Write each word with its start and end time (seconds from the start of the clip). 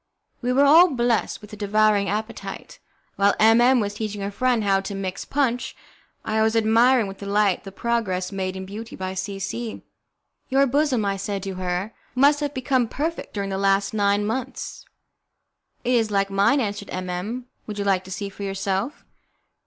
We 0.41 0.51
were 0.51 0.65
all 0.65 0.87
blessed 0.89 1.41
with 1.41 1.53
a 1.53 1.55
devouring 1.55 2.09
appetite. 2.09 2.79
While 3.17 3.35
M 3.39 3.61
M 3.61 3.79
was 3.79 3.93
teaching 3.93 4.21
her 4.21 4.31
friend 4.31 4.63
how 4.63 4.81
to 4.81 4.95
mix 4.95 5.25
punch, 5.25 5.75
I 6.25 6.41
was 6.41 6.55
admiring 6.55 7.05
with 7.05 7.19
delight 7.19 7.65
the 7.65 7.71
progress 7.71 8.31
made 8.31 8.55
in 8.55 8.65
beauty 8.65 8.95
by 8.95 9.13
C 9.13 9.37
C. 9.37 9.83
"Your 10.49 10.65
bosom," 10.65 11.05
I 11.05 11.17
said 11.17 11.43
to 11.43 11.53
her, 11.53 11.93
"must 12.15 12.39
have 12.39 12.51
become 12.55 12.87
perfect 12.87 13.35
during 13.35 13.51
the 13.51 13.59
last 13.59 13.93
nine 13.93 14.25
months." 14.25 14.85
"It 15.83 15.93
is 15.93 16.09
like 16.09 16.31
mine," 16.31 16.59
answered 16.59 16.89
M 16.91 17.07
M, 17.07 17.45
"would 17.67 17.77
you 17.77 17.85
like 17.85 18.03
to 18.05 18.11
see 18.11 18.29
for 18.29 18.41
yourself?" 18.41 19.05